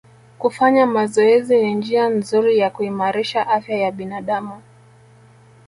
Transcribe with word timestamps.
Kufanya 0.39 0.85
mazoezi 0.85 1.57
ni 1.61 1.73
njia 1.73 2.07
nzuri 2.09 2.57
ya 2.57 2.69
kuimarisha 2.69 3.47
afya 3.47 3.75
ya 3.77 3.91
binadamu 3.91 4.61